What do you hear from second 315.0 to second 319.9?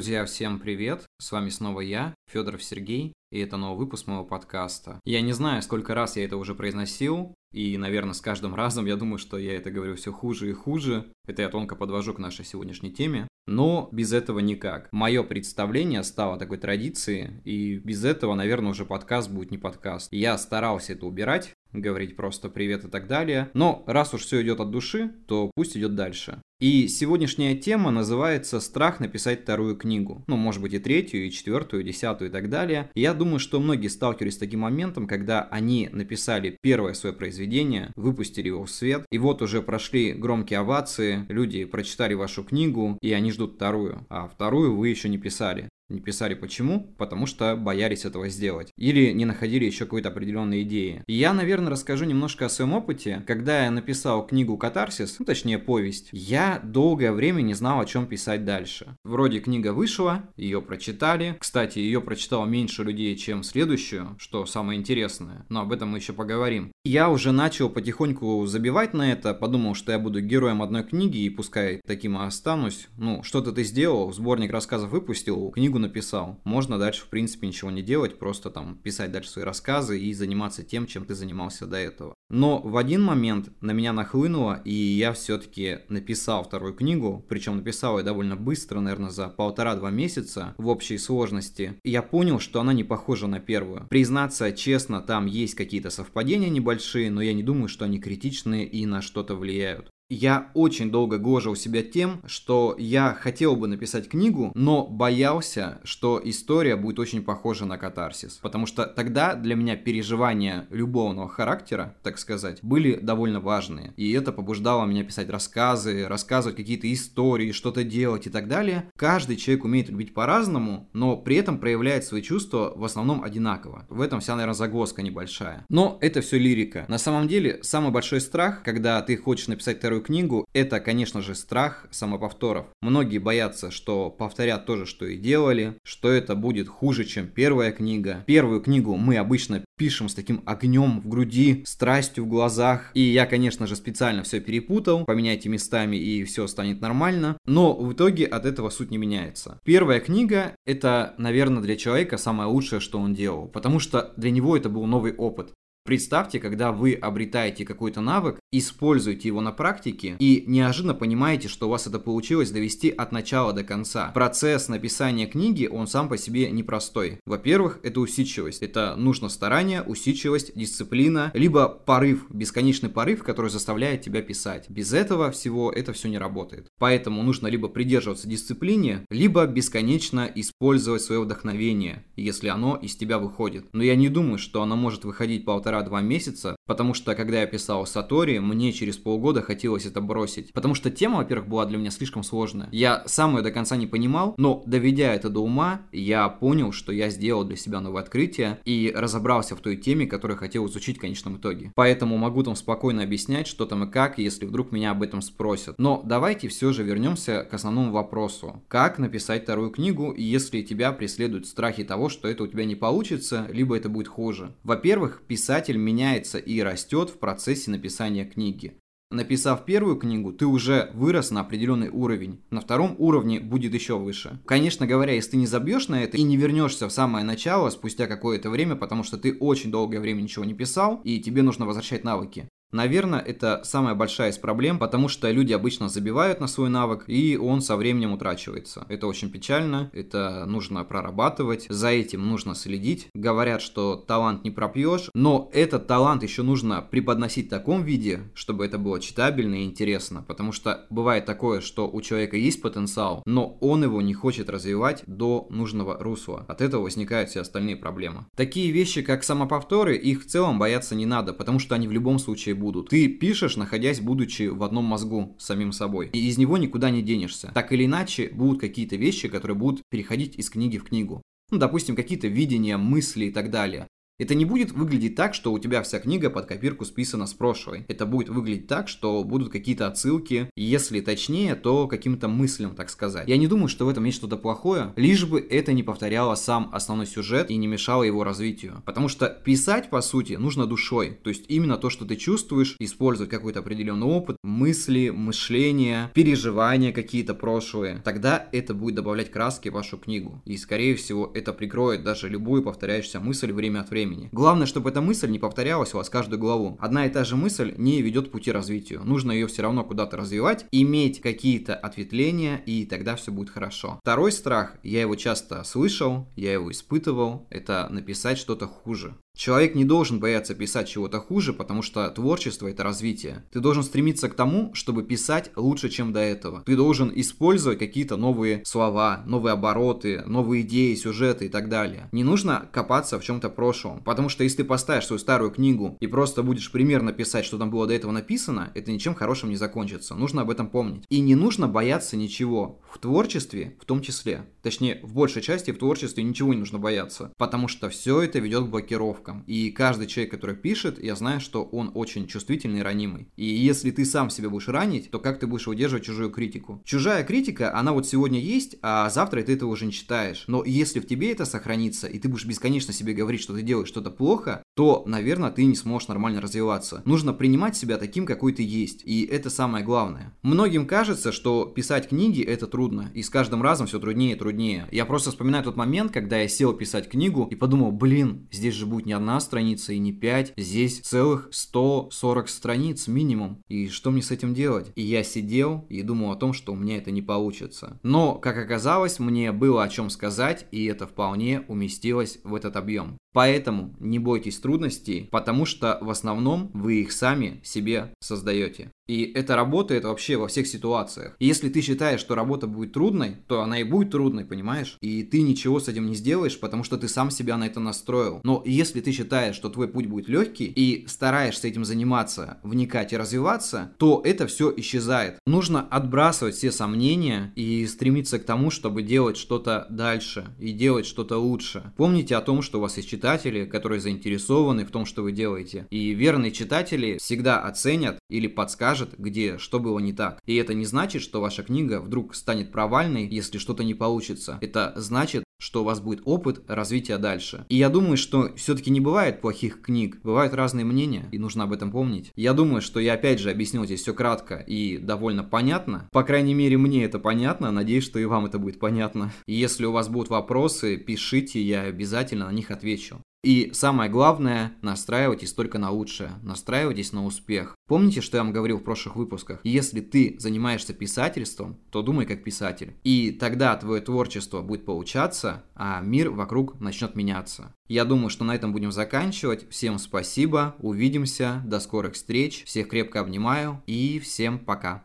его часто слышал, я его испытывал, это написать что-то хуже. Человек не